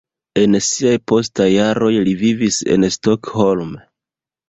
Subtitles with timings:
[0.43, 3.83] En siaj postaj jaroj li vivis en Stokholmo.